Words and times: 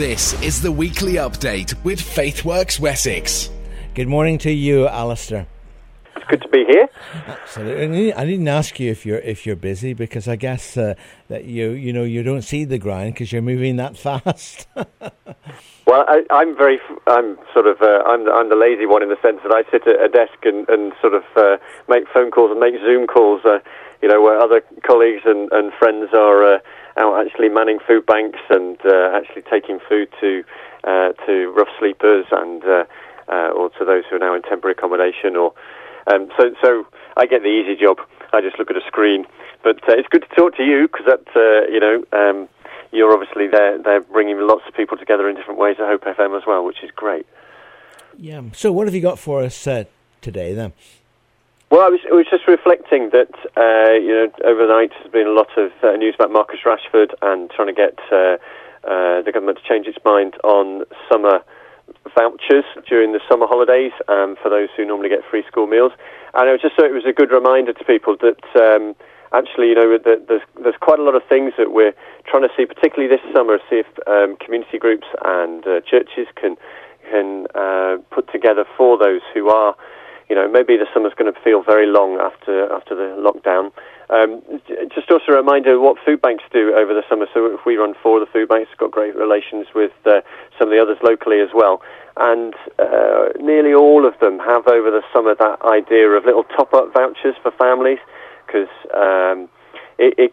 This 0.00 0.32
is 0.42 0.62
the 0.62 0.72
weekly 0.72 1.16
update 1.16 1.74
with 1.84 2.00
FaithWorks 2.00 2.80
Wessex. 2.80 3.50
Good 3.94 4.08
morning 4.08 4.38
to 4.38 4.50
you, 4.50 4.88
Alistair. 4.88 5.46
It's 6.16 6.24
good 6.26 6.40
to 6.40 6.48
be 6.48 6.64
here. 6.64 6.88
Absolutely. 7.26 8.14
I 8.14 8.24
didn't 8.24 8.48
ask 8.48 8.80
you 8.80 8.90
if 8.90 9.04
you're 9.04 9.18
if 9.18 9.44
you're 9.44 9.56
busy 9.56 9.92
because 9.92 10.26
I 10.26 10.36
guess 10.36 10.78
uh, 10.78 10.94
that 11.28 11.44
you 11.44 11.72
you 11.72 11.92
know 11.92 12.04
you 12.04 12.22
don't 12.22 12.40
see 12.40 12.64
the 12.64 12.78
grind 12.78 13.12
because 13.12 13.30
you're 13.30 13.42
moving 13.42 13.76
that 13.76 13.98
fast. 14.06 14.66
well, 14.74 16.06
I, 16.08 16.22
am 16.30 16.56
very 16.56 16.80
I'm 17.06 17.36
sort 17.52 17.66
of 17.66 17.82
uh, 17.82 18.02
I'm 18.06 18.26
I'm 18.32 18.48
the 18.48 18.56
lazy 18.56 18.86
one 18.86 19.02
in 19.02 19.10
the 19.10 19.20
sense 19.20 19.40
that 19.42 19.52
I 19.52 19.70
sit 19.70 19.86
at 19.86 20.00
a 20.00 20.08
desk 20.08 20.38
and, 20.44 20.66
and 20.70 20.94
sort 21.02 21.12
of 21.12 21.24
uh, 21.36 21.58
make 21.90 22.08
phone 22.08 22.30
calls 22.30 22.50
and 22.50 22.58
make 22.58 22.76
Zoom 22.80 23.06
calls. 23.06 23.42
Uh, 23.44 23.58
you 24.00 24.08
know, 24.08 24.22
where 24.22 24.40
other 24.40 24.62
colleagues 24.82 25.24
and, 25.26 25.52
and 25.52 25.74
friends 25.74 26.08
are 26.14 26.54
uh, 26.54 26.58
out 26.96 27.24
actually 27.24 27.48
manning 27.48 27.78
food 27.86 28.06
banks 28.06 28.38
and 28.50 28.78
uh, 28.84 29.10
actually 29.14 29.42
taking 29.42 29.78
food 29.88 30.08
to 30.20 30.44
uh, 30.84 31.12
to 31.26 31.52
rough 31.56 31.68
sleepers 31.78 32.26
and 32.32 32.64
uh, 32.64 32.84
uh, 33.28 33.50
or 33.54 33.70
to 33.70 33.84
those 33.84 34.04
who 34.08 34.16
are 34.16 34.20
now 34.20 34.34
in 34.34 34.42
temporary 34.42 34.72
accommodation. 34.72 35.36
Or 35.36 35.52
um, 36.12 36.30
so 36.38 36.54
so 36.62 36.86
I 37.16 37.26
get 37.26 37.42
the 37.42 37.48
easy 37.48 37.76
job. 37.76 37.98
I 38.32 38.40
just 38.40 38.58
look 38.58 38.70
at 38.70 38.76
a 38.76 38.86
screen. 38.86 39.26
But 39.62 39.76
uh, 39.88 39.92
it's 39.92 40.08
good 40.08 40.24
to 40.28 40.34
talk 40.34 40.56
to 40.56 40.64
you 40.64 40.88
because 40.88 41.06
that 41.06 41.68
you 41.70 41.80
know. 41.80 42.04
Um, 42.12 42.48
you're 42.92 43.12
obviously 43.12 43.46
there. 43.46 43.80
They're 43.80 44.00
bringing 44.00 44.36
lots 44.40 44.62
of 44.66 44.74
people 44.74 44.96
together 44.96 45.28
in 45.28 45.36
different 45.36 45.60
ways 45.60 45.76
at 45.78 45.86
Hope 45.86 46.02
FM 46.02 46.36
as 46.36 46.42
well, 46.44 46.64
which 46.64 46.82
is 46.82 46.90
great. 46.90 47.24
Yeah. 48.18 48.42
So, 48.52 48.72
what 48.72 48.88
have 48.88 48.96
you 48.96 49.00
got 49.00 49.16
for 49.16 49.44
us 49.44 49.68
today 50.20 50.54
then? 50.54 50.72
Well, 51.70 51.86
I 51.86 51.88
was, 51.88 52.00
I 52.10 52.14
was 52.18 52.26
just 52.26 52.48
reflecting 52.48 53.14
that 53.14 53.30
uh, 53.54 53.94
you 53.94 54.10
know 54.10 54.26
overnight 54.42 54.90
there's 54.90 55.12
been 55.14 55.30
a 55.30 55.38
lot 55.38 55.54
of 55.56 55.70
uh, 55.86 55.94
news 55.94 56.16
about 56.18 56.32
Marcus 56.32 56.58
Rashford 56.66 57.14
and 57.22 57.48
trying 57.48 57.70
to 57.70 57.78
get 57.78 57.94
uh, 58.10 58.42
uh, 58.82 59.22
the 59.22 59.30
government 59.30 59.62
to 59.62 59.64
change 59.70 59.86
its 59.86 59.98
mind 60.04 60.34
on 60.42 60.82
summer 61.06 61.38
vouchers 62.12 62.66
during 62.88 63.12
the 63.12 63.20
summer 63.30 63.46
holidays 63.46 63.92
um, 64.08 64.34
for 64.42 64.50
those 64.50 64.68
who 64.76 64.84
normally 64.84 65.08
get 65.08 65.20
free 65.30 65.44
school 65.46 65.68
meals. 65.68 65.92
And 66.34 66.48
I 66.48 66.52
was 66.52 66.60
just 66.60 66.74
thought 66.74 66.86
it 66.86 66.92
was 66.92 67.06
a 67.06 67.14
good 67.14 67.30
reminder 67.30 67.72
to 67.72 67.84
people 67.84 68.16
that 68.18 68.42
um, 68.58 68.96
actually, 69.32 69.68
you 69.68 69.76
know, 69.76 69.94
that 69.94 70.26
there's, 70.26 70.42
there's 70.60 70.80
quite 70.80 70.98
a 70.98 71.06
lot 71.06 71.14
of 71.14 71.22
things 71.30 71.52
that 71.56 71.70
we're 71.70 71.94
trying 72.26 72.42
to 72.42 72.50
see, 72.56 72.66
particularly 72.66 73.06
this 73.06 73.22
summer, 73.30 73.62
see 73.70 73.86
if 73.86 73.90
um, 74.10 74.34
community 74.42 74.78
groups 74.78 75.06
and 75.24 75.64
uh, 75.68 75.80
churches 75.86 76.26
can 76.34 76.56
can 77.10 77.46
uh, 77.54 77.98
put 78.10 78.30
together 78.30 78.64
for 78.76 78.98
those 78.98 79.22
who 79.34 79.48
are 79.48 79.74
you 80.30 80.36
know, 80.36 80.48
maybe 80.48 80.76
the 80.76 80.86
summer's 80.94 81.12
going 81.18 81.32
to 81.32 81.40
feel 81.40 81.60
very 81.60 81.86
long 81.86 82.20
after 82.20 82.72
after 82.72 82.94
the 82.94 83.18
lockdown. 83.18 83.72
Um, 84.10 84.40
just 84.94 85.10
also 85.10 85.32
a 85.32 85.36
reminder 85.36 85.78
what 85.80 85.98
food 86.06 86.22
banks 86.22 86.44
do 86.52 86.72
over 86.74 86.94
the 86.94 87.02
summer. 87.08 87.26
So 87.34 87.46
if 87.46 87.66
we 87.66 87.76
run 87.76 87.94
four 88.00 88.22
of 88.22 88.26
the 88.26 88.32
food 88.32 88.48
banks, 88.48 88.70
got 88.78 88.92
great 88.92 89.16
relations 89.16 89.66
with 89.74 89.92
uh, 90.06 90.22
some 90.56 90.68
of 90.68 90.72
the 90.72 90.80
others 90.80 90.98
locally 91.02 91.40
as 91.40 91.50
well. 91.52 91.82
And 92.16 92.54
uh, 92.78 93.30
nearly 93.40 93.74
all 93.74 94.06
of 94.06 94.18
them 94.20 94.38
have 94.38 94.66
over 94.68 94.90
the 94.90 95.02
summer 95.12 95.34
that 95.34 95.62
idea 95.62 96.08
of 96.10 96.24
little 96.24 96.44
top-up 96.44 96.92
vouchers 96.92 97.34
for 97.42 97.50
families 97.52 97.98
because 98.46 98.70
um, 98.94 99.48
it, 99.98 100.14
it, 100.18 100.32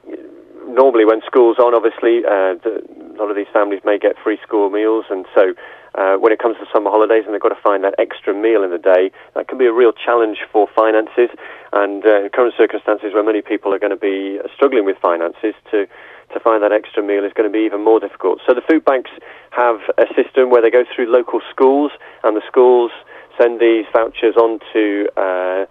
normally 0.68 1.06
when 1.06 1.22
school's 1.26 1.58
on, 1.60 1.74
obviously, 1.74 2.26
uh, 2.26 2.58
the, 2.62 2.82
a 3.18 3.22
lot 3.22 3.30
of 3.30 3.36
these 3.36 3.52
families 3.52 3.82
may 3.84 3.98
get 3.98 4.16
free 4.24 4.38
school 4.44 4.70
meals, 4.70 5.06
and 5.10 5.26
so 5.34 5.54
uh, 5.96 6.16
when 6.18 6.32
it 6.32 6.40
comes 6.40 6.56
to 6.58 6.66
summer 6.72 6.92
holidays 6.92 7.24
and 7.26 7.34
they've 7.34 7.42
got 7.42 7.50
to 7.50 7.62
find 7.62 7.84
that 7.84 7.96
extra 7.98 8.34
meal 8.34 8.64
in 8.64 8.70
the 8.70 8.78
day, 8.78 9.10
that 9.34 9.48
can 9.48 9.58
be 9.58 9.66
a 9.66 9.74
real 9.74 9.92
challenge 9.92 10.38
for 10.52 10.68
finances. 10.76 11.30
And 11.74 12.06
uh, 12.06 12.24
in 12.24 12.30
current 12.30 12.54
circumstances 12.58 13.14
where 13.14 13.24
many 13.24 13.42
people 13.42 13.74
are 13.74 13.80
going 13.80 13.96
to 13.96 13.98
be 13.98 14.40
struggling 14.56 14.86
with 14.86 14.98
finances, 15.02 15.56
to 15.72 15.88
to 16.34 16.40
find 16.42 16.62
that 16.62 16.74
extra 16.74 17.02
meal 17.02 17.24
is 17.24 17.32
going 17.34 17.50
to 17.50 17.54
be 17.54 17.64
even 17.64 17.84
more 17.84 18.02
difficult. 18.02 18.42
So 18.46 18.54
the 18.54 18.62
food 18.62 18.84
banks 18.84 19.10
have 19.52 19.80
a 19.98 20.06
system 20.14 20.50
where 20.50 20.62
they 20.62 20.70
go 20.70 20.84
through 20.94 21.10
local 21.10 21.40
schools, 21.50 21.92
and 22.24 22.36
the 22.36 22.44
schools 22.46 22.92
send 23.40 23.60
these 23.60 23.86
vouchers 23.94 24.36
on 24.36 24.60
to. 24.74 25.08
Uh, 25.16 25.66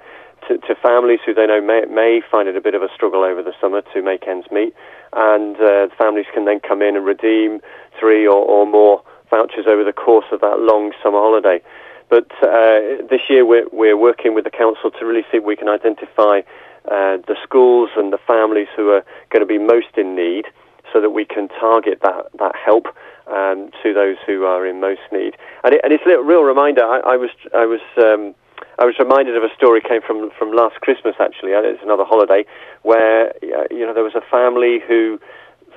to, 0.49 0.59
to, 0.59 0.75
families 0.75 1.21
who 1.25 1.35
they 1.35 1.47
know 1.47 1.61
may, 1.61 1.85
may, 1.91 2.21
find 2.31 2.49
it 2.49 2.57
a 2.57 2.61
bit 2.61 2.75
of 2.75 2.83
a 2.83 2.89
struggle 2.95 3.25
over 3.25 3.43
the 3.43 3.53
summer 3.61 3.83
to 3.93 4.03
make 4.03 4.27
ends 4.27 4.47
meet, 4.51 4.75
and 5.13 5.57
uh, 5.57 5.89
families 5.97 6.27
can 6.33 6.45
then 6.45 6.61
come 6.61 6.83
in 6.83 6.97
and 6.97 7.05
redeem 7.05 7.61
three 7.99 8.27
or, 8.27 8.45
or 8.45 8.67
more 8.67 9.03
vouchers 9.31 9.67
over 9.69 9.85
the 9.85 9.93
course 9.93 10.27
of 10.33 10.41
that 10.41 10.61
long 10.61 10.93
summer 11.03 11.19
holiday. 11.19 11.61
But 12.09 12.31
uh, 12.43 13.03
this 13.11 13.23
year 13.29 13.45
we're, 13.45 13.69
we're 13.73 13.97
working 13.97 14.35
with 14.35 14.45
the 14.45 14.51
council 14.51 14.91
to 14.91 15.05
really 15.05 15.23
see 15.31 15.39
if 15.39 15.45
we 15.45 15.57
can 15.57 15.69
identify 15.69 16.41
uh, 16.87 17.19
the 17.27 17.37
schools 17.43 17.91
and 17.97 18.13
the 18.13 18.19
families 18.19 18.69
who 18.77 18.91
are 18.91 19.05
going 19.31 19.41
to 19.41 19.47
be 19.47 19.59
most 19.59 19.97
in 19.97 20.15
need 20.15 20.47
so 20.93 21.01
that 21.01 21.11
we 21.11 21.25
can 21.25 21.49
target 21.49 22.01
that, 22.03 22.27
that 22.39 22.55
help 22.55 22.87
um, 23.27 23.71
to 23.83 23.93
those 23.93 24.17
who 24.25 24.45
are 24.45 24.65
in 24.67 24.81
most 24.81 25.01
need. 25.11 25.37
And, 25.65 25.75
it, 25.75 25.81
and 25.83 25.93
it's 25.93 26.05
a 26.07 26.23
real 26.23 26.43
reminder. 26.43 26.85
I, 26.85 27.01
I 27.01 27.17
was, 27.17 27.31
I 27.55 27.67
was, 27.67 27.81
um, 27.97 28.35
I 28.79 28.85
was 28.85 28.95
reminded 28.99 29.37
of 29.37 29.43
a 29.43 29.55
story 29.55 29.81
came 29.81 30.03
from 30.03 30.31
from 30.39 30.53
last 30.53 30.81
Christmas. 30.81 31.15
Actually, 31.21 31.53
it's 31.53 31.83
another 31.83 32.05
holiday 32.05 32.45
where 32.83 33.33
you 33.43 33.87
know 33.87 33.95
there 33.95 34.05
was 34.05 34.15
a 34.15 34.25
family 34.31 34.81
who 34.87 35.19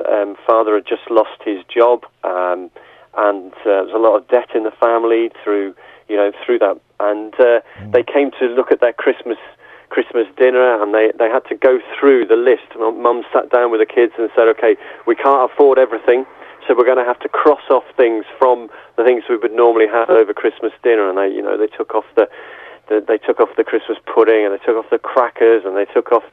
um, 0.08 0.36
father 0.46 0.76
had 0.76 0.86
just 0.88 1.10
lost 1.10 1.42
his 1.44 1.64
job. 1.74 2.06
Um, 2.24 2.70
and 3.18 3.54
uh, 3.66 3.84
was 3.90 3.94
a 3.94 3.98
lot 3.98 4.16
of 4.16 4.28
debt 4.28 4.50
in 4.54 4.64
the 4.64 4.72
family 4.72 5.32
through 5.44 5.74
you 6.08 6.16
know 6.16 6.32
through 6.46 6.60
that, 6.60 6.80
and 7.00 7.34
uh, 7.36 7.62
mm. 7.80 7.92
they 7.92 8.04
came 8.04 8.32
to 8.40 8.46
look 8.46 8.72
at 8.72 8.82
their 8.82 8.94
Christmas 8.94 9.38
Christmas 9.90 10.28
dinner, 10.38 10.82
and 10.82 10.94
they 10.94 11.12
they 11.18 11.30
had 11.30 11.46
to 11.50 11.56
go 11.56 11.80
through 11.98 12.26
the 12.26 12.36
list. 12.36 12.70
Mum 12.78 13.24
sat 13.34 13.50
down 13.52 13.72
with 13.72 13.82
the 13.82 13.90
kids 13.90 14.14
and 14.18 14.30
said, 14.36 14.48
"Okay, 14.48 14.78
we 15.06 15.16
can't 15.16 15.52
afford 15.52 15.80
everything." 15.80 16.26
So 16.68 16.76
we're 16.78 16.86
going 16.86 17.02
to 17.02 17.06
have 17.06 17.20
to 17.22 17.30
cross 17.30 17.64
off 17.72 17.86
things 17.98 18.26
from 18.38 18.70
the 18.96 19.04
things 19.04 19.24
we 19.28 19.38
would 19.38 19.54
normally 19.54 19.88
have 19.88 20.10
over 20.10 20.34
Christmas 20.34 20.72
dinner, 20.84 21.10
and 21.10 21.18
they, 21.18 21.34
you 21.34 21.42
know, 21.42 21.58
they 21.58 21.66
took 21.66 21.96
off 21.96 22.06
the, 22.16 22.30
the 22.90 23.04
they 23.06 23.18
took 23.18 23.40
off 23.40 23.50
the 23.56 23.64
Christmas 23.64 23.98
pudding, 24.06 24.46
and 24.46 24.54
they 24.54 24.64
took 24.66 24.76
off 24.76 24.90
the 24.90 25.00
crackers, 25.00 25.64
and 25.66 25.78
they 25.78 25.86
took 25.86 26.12
off, 26.12 26.24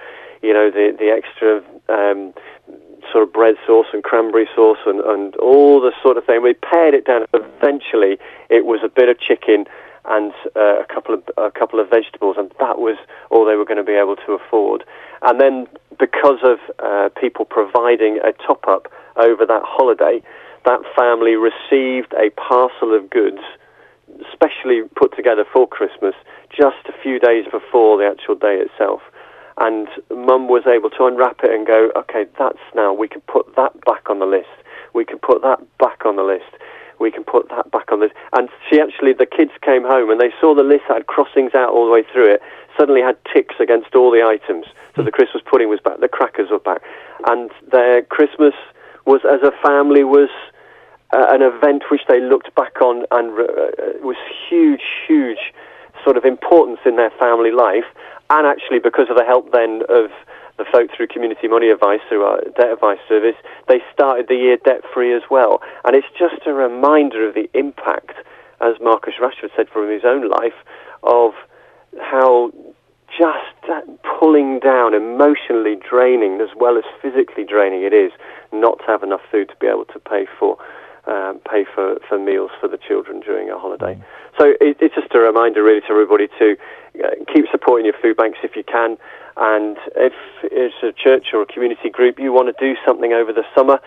you 0.42 0.52
know, 0.52 0.70
the 0.70 0.96
the 0.98 1.10
extra 1.10 1.62
um, 1.88 2.34
sort 3.12 3.22
of 3.22 3.32
bread 3.32 3.54
sauce 3.66 3.86
and 3.92 4.02
cranberry 4.02 4.48
sauce 4.54 4.78
and, 4.86 5.00
and 5.00 5.36
all 5.36 5.80
the 5.80 5.92
sort 6.02 6.16
of 6.16 6.24
thing. 6.24 6.42
We 6.42 6.54
pared 6.54 6.94
it 6.94 7.06
down. 7.06 7.26
Eventually, 7.32 8.18
it 8.48 8.66
was 8.66 8.80
a 8.82 8.88
bit 8.88 9.08
of 9.08 9.18
chicken 9.20 9.66
and 10.06 10.32
uh, 10.54 10.80
a 10.80 10.86
couple 10.92 11.14
of 11.14 11.22
a 11.36 11.50
couple 11.50 11.80
of 11.80 11.90
vegetables, 11.90 12.36
and 12.38 12.50
that 12.60 12.78
was 12.78 12.96
all 13.30 13.44
they 13.44 13.56
were 13.56 13.64
going 13.64 13.78
to 13.78 13.84
be 13.84 13.94
able 13.94 14.16
to 14.16 14.32
afford. 14.32 14.84
And 15.22 15.40
then, 15.40 15.66
because 15.98 16.38
of 16.42 16.58
uh, 16.78 17.08
people 17.20 17.44
providing 17.44 18.18
a 18.22 18.32
top 18.46 18.66
up 18.68 18.90
over 19.16 19.44
that 19.46 19.62
holiday, 19.64 20.22
that 20.64 20.80
family 20.96 21.34
received 21.34 22.12
a 22.14 22.30
parcel 22.30 22.94
of 22.94 23.10
goods, 23.10 23.40
specially 24.32 24.82
put 24.94 25.14
together 25.16 25.44
for 25.52 25.66
Christmas, 25.66 26.14
just 26.50 26.86
a 26.88 26.94
few 27.02 27.18
days 27.18 27.44
before 27.50 27.98
the 27.98 28.06
actual 28.06 28.34
day 28.34 28.58
itself 28.58 29.00
and 29.58 29.88
mum 30.10 30.48
was 30.48 30.66
able 30.66 30.90
to 30.90 31.06
unwrap 31.06 31.40
it 31.42 31.50
and 31.50 31.66
go, 31.66 31.90
okay, 31.96 32.26
that's 32.38 32.60
now, 32.74 32.92
we 32.92 33.08
can 33.08 33.22
put 33.22 33.56
that 33.56 33.72
back 33.84 34.10
on 34.10 34.18
the 34.18 34.26
list. 34.26 34.52
We 34.92 35.04
can 35.04 35.18
put 35.18 35.42
that 35.42 35.60
back 35.78 36.04
on 36.04 36.16
the 36.16 36.22
list. 36.22 36.52
We 36.98 37.10
can 37.10 37.24
put 37.24 37.48
that 37.48 37.70
back 37.70 37.90
on 37.90 38.00
the 38.00 38.06
list. 38.06 38.16
And 38.36 38.48
she 38.68 38.80
actually, 38.80 39.14
the 39.14 39.26
kids 39.26 39.52
came 39.62 39.82
home 39.82 40.10
and 40.10 40.20
they 40.20 40.32
saw 40.40 40.54
the 40.54 40.62
list 40.62 40.84
had 40.88 41.06
crossings 41.06 41.54
out 41.54 41.70
all 41.70 41.86
the 41.86 41.92
way 41.92 42.04
through 42.12 42.34
it, 42.34 42.42
suddenly 42.78 43.00
had 43.00 43.16
ticks 43.32 43.54
against 43.58 43.94
all 43.94 44.10
the 44.10 44.22
items. 44.22 44.66
So 44.94 45.02
the 45.02 45.10
Christmas 45.10 45.42
pudding 45.50 45.68
was 45.68 45.80
back, 45.80 46.00
the 46.00 46.08
crackers 46.08 46.50
were 46.50 46.58
back. 46.58 46.82
And 47.26 47.50
their 47.72 48.02
Christmas 48.02 48.54
was, 49.06 49.20
as 49.24 49.40
a 49.40 49.52
family, 49.66 50.04
was 50.04 50.28
uh, 51.14 51.26
an 51.30 51.40
event 51.40 51.84
which 51.90 52.02
they 52.08 52.20
looked 52.20 52.54
back 52.54 52.82
on 52.82 53.04
and 53.10 53.32
uh, 53.40 54.04
was 54.04 54.16
huge, 54.48 54.82
huge 55.06 55.52
sort 56.06 56.16
of 56.16 56.24
importance 56.24 56.78
in 56.86 56.94
their 56.94 57.10
family 57.18 57.50
life 57.50 57.90
and 58.30 58.46
actually 58.46 58.78
because 58.78 59.10
of 59.10 59.16
the 59.16 59.24
help 59.26 59.50
then 59.50 59.82
of 59.90 60.14
the 60.56 60.64
folk 60.72 60.88
through 60.96 61.08
Community 61.08 61.48
Money 61.48 61.68
Advice, 61.68 62.00
through 62.08 62.22
our 62.22 62.40
debt 62.56 62.72
advice 62.72 63.02
service, 63.08 63.34
they 63.68 63.82
started 63.92 64.26
the 64.28 64.36
year 64.36 64.56
debt 64.64 64.82
free 64.94 65.12
as 65.12 65.22
well. 65.30 65.60
And 65.84 65.94
it's 65.94 66.06
just 66.18 66.46
a 66.46 66.52
reminder 66.52 67.28
of 67.28 67.34
the 67.34 67.50
impact, 67.52 68.12
as 68.60 68.76
Marcus 68.80 69.14
Rashford 69.20 69.50
said 69.54 69.68
from 69.68 69.90
his 69.90 70.02
own 70.04 70.30
life, 70.30 70.56
of 71.02 71.32
how 72.00 72.52
just 73.10 74.00
pulling 74.18 74.60
down, 74.60 74.94
emotionally 74.94 75.76
draining 75.76 76.40
as 76.40 76.48
well 76.56 76.78
as 76.78 76.84
physically 77.02 77.44
draining 77.44 77.82
it 77.82 77.92
is 77.92 78.12
not 78.52 78.78
to 78.78 78.84
have 78.86 79.02
enough 79.02 79.20
food 79.30 79.48
to 79.48 79.56
be 79.60 79.66
able 79.66 79.84
to 79.84 79.98
pay 79.98 80.26
for 80.38 80.56
um, 81.06 81.40
pay 81.50 81.64
for, 81.74 81.98
for 82.08 82.18
meals 82.18 82.50
for 82.60 82.68
the 82.68 82.78
children 82.78 83.20
during 83.20 83.50
a 83.50 83.58
holiday. 83.58 83.94
Mm. 83.94 84.04
So 84.38 84.44
it, 84.60 84.76
it's 84.80 84.94
just 84.94 85.14
a 85.14 85.18
reminder, 85.18 85.62
really, 85.62 85.80
to 85.82 85.90
everybody 85.90 86.28
to 86.38 86.56
uh, 87.02 87.10
keep 87.32 87.46
supporting 87.50 87.86
your 87.86 87.94
food 88.00 88.16
banks 88.16 88.38
if 88.42 88.56
you 88.56 88.64
can. 88.64 88.98
And 89.36 89.76
if 89.96 90.14
it's 90.44 90.74
a 90.82 90.92
church 90.92 91.28
or 91.32 91.42
a 91.42 91.46
community 91.46 91.90
group, 91.90 92.18
you 92.18 92.32
want 92.32 92.48
to 92.48 92.56
do 92.58 92.78
something 92.86 93.12
over 93.12 93.32
the 93.32 93.44
summer 93.54 93.80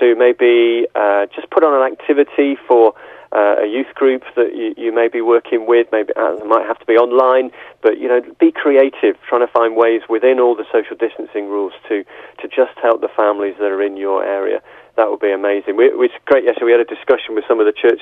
to 0.00 0.14
maybe 0.16 0.86
uh, 0.94 1.26
just 1.34 1.50
put 1.50 1.62
on 1.62 1.74
an 1.74 1.92
activity 1.92 2.56
for 2.66 2.94
uh, 3.32 3.56
a 3.62 3.66
youth 3.66 3.92
group 3.94 4.22
that 4.36 4.54
you, 4.54 4.74
you, 4.76 4.94
may 4.94 5.08
be 5.08 5.20
working 5.20 5.66
with. 5.66 5.88
Maybe 5.90 6.12
uh, 6.16 6.36
it 6.36 6.46
might 6.46 6.66
have 6.66 6.78
to 6.78 6.86
be 6.86 6.94
online, 6.94 7.50
but 7.82 7.98
you 7.98 8.08
know, 8.08 8.22
be 8.38 8.52
creative, 8.52 9.16
trying 9.28 9.44
to 9.44 9.52
find 9.52 9.76
ways 9.76 10.02
within 10.08 10.38
all 10.38 10.54
the 10.54 10.64
social 10.72 10.96
distancing 10.96 11.50
rules 11.50 11.72
to 11.88 12.04
to 12.40 12.48
just 12.48 12.78
help 12.80 13.00
the 13.00 13.10
families 13.14 13.56
that 13.58 13.72
are 13.72 13.82
in 13.82 13.96
your 13.96 14.24
area 14.24 14.62
that 14.96 15.10
would 15.10 15.20
be 15.20 15.32
amazing. 15.32 15.76
We, 15.76 15.86
it 15.86 15.98
was 15.98 16.10
great 16.24 16.44
yesterday. 16.44 16.66
We 16.66 16.72
had 16.72 16.80
a 16.80 16.88
discussion 16.88 17.34
with 17.34 17.44
some 17.48 17.60
of 17.60 17.66
the 17.66 17.72
church 17.72 18.00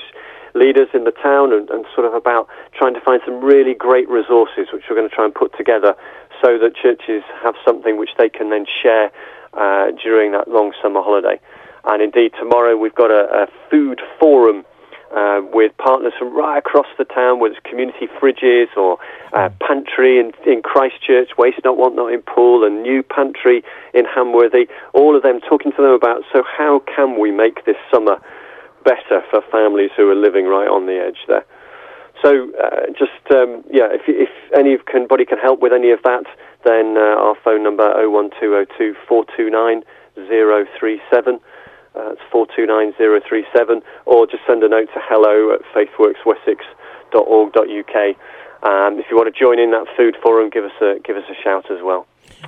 leaders 0.53 0.87
in 0.93 1.03
the 1.03 1.11
town 1.11 1.51
and, 1.51 1.69
and 1.69 1.85
sort 1.95 2.05
of 2.05 2.13
about 2.13 2.47
trying 2.77 2.93
to 2.93 3.01
find 3.01 3.21
some 3.25 3.41
really 3.41 3.73
great 3.73 4.07
resources 4.09 4.69
which 4.71 4.83
we're 4.89 4.95
going 4.95 5.09
to 5.09 5.15
try 5.15 5.25
and 5.25 5.33
put 5.33 5.55
together 5.57 5.95
so 6.43 6.57
that 6.59 6.75
churches 6.75 7.23
have 7.41 7.55
something 7.65 7.97
which 7.97 8.11
they 8.17 8.29
can 8.29 8.49
then 8.49 8.65
share 8.65 9.11
uh, 9.53 9.91
during 10.01 10.31
that 10.31 10.47
long 10.47 10.73
summer 10.81 11.01
holiday. 11.01 11.39
And 11.85 12.01
indeed, 12.01 12.33
tomorrow 12.39 12.77
we've 12.77 12.95
got 12.95 13.11
a, 13.11 13.43
a 13.43 13.47
food 13.69 14.01
forum 14.19 14.65
uh, 15.15 15.41
with 15.53 15.71
partners 15.77 16.13
from 16.17 16.35
right 16.35 16.57
across 16.57 16.87
the 16.97 17.05
town, 17.05 17.39
whether 17.39 17.55
it's 17.55 17.65
community 17.69 18.07
fridges 18.19 18.75
or 18.75 18.97
uh, 19.33 19.49
pantry 19.61 20.19
in, 20.19 20.31
in 20.45 20.61
Christchurch, 20.61 21.29
Waste 21.37 21.59
Not, 21.63 21.77
Want 21.77 21.95
Not 21.95 22.11
in 22.11 22.21
Poole, 22.21 22.63
and 22.63 22.81
new 22.81 23.03
pantry 23.03 23.63
in 23.93 24.05
Hamworthy, 24.05 24.67
all 24.93 25.15
of 25.15 25.23
them 25.23 25.39
talking 25.41 25.71
to 25.73 25.81
them 25.81 25.91
about, 25.91 26.23
so 26.31 26.43
how 26.43 26.81
can 26.95 27.19
we 27.19 27.31
make 27.31 27.65
this 27.65 27.77
summer 27.91 28.19
better 28.83 29.23
for 29.29 29.41
families 29.51 29.91
who 29.95 30.09
are 30.09 30.15
living 30.15 30.45
right 30.45 30.67
on 30.67 30.87
the 30.87 30.97
edge 30.97 31.19
there? 31.27 31.45
So 32.21 32.51
uh, 32.55 32.87
just, 32.97 33.19
um, 33.31 33.63
yeah, 33.69 33.91
if, 33.91 34.01
if 34.07 34.29
anybody 34.55 35.25
can 35.25 35.37
help 35.37 35.59
with 35.59 35.73
any 35.73 35.91
of 35.91 35.99
that, 36.03 36.23
then 36.63 36.95
uh, 36.97 37.19
our 37.19 37.35
phone 37.43 37.63
number 37.63 37.83
01202 38.07 38.95
429 39.07 39.83
037. 40.15 41.39
Uh, 41.95 42.13
it's 42.13 42.21
429037, 42.31 43.83
or 44.05 44.25
just 44.25 44.43
send 44.47 44.63
a 44.63 44.69
note 44.69 44.87
to 44.93 45.01
hello 45.03 45.53
at 45.53 45.61
faithworkswessex.org.uk. 45.73 48.15
Um, 48.63 48.97
if 48.97 49.05
you 49.11 49.17
want 49.17 49.33
to 49.33 49.39
join 49.39 49.59
in 49.59 49.71
that 49.71 49.87
food 49.95 50.15
forum, 50.23 50.49
give 50.49 50.63
us 50.63 50.71
a 50.81 50.97
give 51.03 51.17
us 51.17 51.25
a 51.29 51.35
shout 51.43 51.69
as 51.69 51.83
well. 51.83 52.07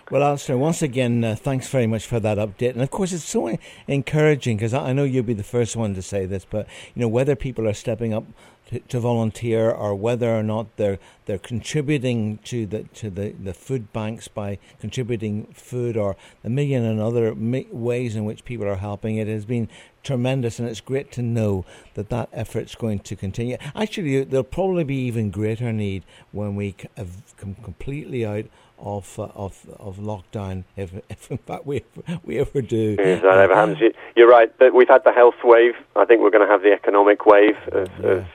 Well, 0.10 0.24
Alistair, 0.24 0.58
once 0.58 0.82
again, 0.82 1.24
uh, 1.24 1.36
thanks 1.36 1.68
very 1.68 1.88
much 1.88 2.06
for 2.06 2.20
that 2.20 2.38
update. 2.38 2.72
And 2.72 2.82
of 2.82 2.90
course, 2.90 3.12
it's 3.12 3.24
so 3.24 3.58
encouraging 3.88 4.58
because 4.58 4.74
I 4.74 4.94
know 4.94 5.04
you'll 5.04 5.24
be 5.24 5.34
the 5.34 5.44
first 5.44 5.76
one 5.76 5.94
to 5.96 6.02
say 6.02 6.26
this, 6.26 6.46
but 6.46 6.68
you 6.96 7.02
know 7.02 7.08
whether 7.08 7.36
people 7.36 7.68
are 7.68 7.74
stepping 7.74 8.14
up 8.14 8.26
to, 8.68 8.80
to, 8.80 9.00
volunteer 9.00 9.70
or 9.70 9.94
whether 9.96 10.36
or 10.36 10.44
not 10.44 10.76
they're 10.78 11.00
they're 11.26 11.38
contributing 11.38 12.40
to 12.44 12.66
the 12.66 12.84
to 12.96 13.10
the, 13.10 13.32
the 13.32 13.54
food 13.54 13.92
banks 13.94 14.28
by 14.28 14.58
contributing 14.80 15.46
food 15.54 15.98
or 15.98 16.16
a 16.44 16.50
million 16.50 16.84
and 16.84 17.00
other 17.00 17.34
ways 17.34 18.16
in 18.16 18.26
which 18.26 18.46
people 18.46 18.68
are 18.68 18.78
helping. 18.78 19.18
It 19.18 19.28
has 19.28 19.46
been 19.46 19.70
tremendous, 20.04 20.60
and 20.60 20.68
it's 20.68 20.82
great 20.82 21.12
to 21.14 21.22
know 21.22 21.66
that 21.96 22.10
that 22.10 22.30
effort's 22.32 22.76
going 22.76 23.00
to 23.00 23.16
continue. 23.16 23.58
Actually, 23.76 24.24
there'll 24.24 24.44
probably 24.44 24.84
be 24.84 24.98
even 24.98 25.32
greater 25.32 25.74
need 25.74 26.04
when 26.32 26.56
we 26.56 26.76
have 26.96 27.36
come 27.38 27.56
completely 27.56 28.26
out 28.26 28.46
of 28.78 29.20
uh, 29.20 29.24
of 29.36 29.66
of 29.80 29.98
lockdown, 29.98 30.64
if, 30.76 30.94
if 31.10 31.32
in 31.32 31.38
fact 31.38 31.66
we 31.66 31.84
we 32.24 32.40
ever 32.40 32.62
do. 32.62 32.96
If 33.00 33.22
that 33.22 33.38
ever 33.38 33.56
happens, 33.56 33.80
you're 34.16 34.30
right. 34.30 34.52
But 34.58 34.74
we've 34.74 34.88
had 34.88 35.04
the 35.04 35.12
health 35.12 35.44
wave. 35.44 35.74
I 35.96 36.06
think 36.06 36.22
we're 36.22 36.32
going 36.32 36.46
to 36.46 36.52
have 36.52 36.62
the 36.62 36.74
economic 36.74 37.26
wave 37.26 37.58
of, 37.72 37.90
yeah. 38.02 38.08
of 38.08 38.26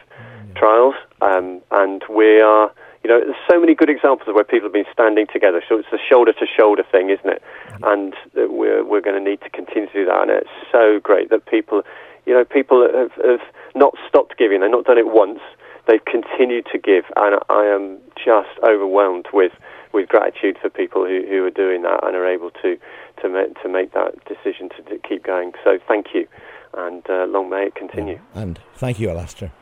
trials, 0.57 0.95
um, 1.21 1.61
and 1.71 2.03
we 2.09 2.41
are. 2.41 2.73
You 3.03 3.09
know, 3.09 3.19
there's 3.19 3.45
so 3.51 3.59
many 3.59 3.75
good 3.75 3.89
examples 3.89 4.29
of 4.29 4.35
where 4.35 4.45
people 4.45 4.67
have 4.67 4.75
been 4.75 4.85
standing 4.93 5.27
together. 5.33 5.63
So 5.67 5.79
it's 5.79 5.89
a 5.91 5.97
shoulder 5.97 6.35
to 6.35 6.47
shoulder 6.47 6.85
thing, 6.93 7.09
isn't 7.09 7.31
it? 7.31 7.43
Mm-hmm. 7.43 7.85
And 7.85 8.15
we're 8.35 8.85
we're 8.85 9.01
going 9.01 9.17
to 9.17 9.31
need 9.31 9.41
to 9.41 9.49
continue 9.49 9.89
to 9.89 9.93
do 9.93 10.05
that. 10.05 10.21
And 10.21 10.31
it's 10.31 10.51
so 10.71 11.01
great 11.03 11.31
that 11.31 11.47
people, 11.47 11.83
you 12.27 12.35
know, 12.35 12.45
people 12.45 12.87
have, 12.93 13.13
have 13.25 13.41
not 13.75 13.95
stopped 14.07 14.37
giving. 14.37 14.61
They've 14.61 14.71
not 14.71 14.85
done 14.85 14.99
it 14.99 15.09
once. 15.09 15.41
They've 15.87 16.05
continued 16.05 16.67
to 16.73 16.79
give, 16.79 17.05
and 17.17 17.41
I 17.49 17.65
am 17.65 17.99
just 18.23 18.53
overwhelmed 18.63 19.29
with 19.33 19.53
with 19.95 20.07
gratitude 20.09 20.59
for 20.61 20.69
people 20.69 21.07
who, 21.07 21.25
who 21.27 21.43
are 21.45 21.51
doing 21.51 21.83
that 21.83 22.05
and 22.05 22.15
are 22.15 22.27
able 22.27 22.51
to 22.63 22.77
to 23.23 23.29
make, 23.29 23.61
to 23.63 23.69
make 23.69 23.93
that 23.93 24.13
decision 24.27 24.69
to, 24.77 24.83
to 24.91 24.99
keep 25.09 25.25
going. 25.25 25.53
So 25.65 25.79
thank 25.89 26.09
you, 26.15 26.29
and 26.75 27.03
uh, 27.09 27.25
long 27.25 27.49
may 27.49 27.69
it 27.69 27.75
continue. 27.75 28.21
Yeah. 28.35 28.43
And 28.43 28.61
thank 28.75 29.01
you, 29.01 29.09
Alastair. 29.09 29.53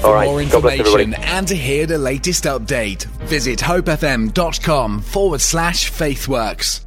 For 0.00 0.14
right. 0.14 0.26
more 0.26 0.40
information 0.42 1.14
and 1.14 1.46
to 1.48 1.54
hear 1.56 1.86
the 1.86 1.98
latest 1.98 2.44
update, 2.44 3.04
visit 3.28 3.58
hopefm.com 3.58 5.00
forward 5.00 5.40
slash 5.40 5.90
faithworks. 5.90 6.85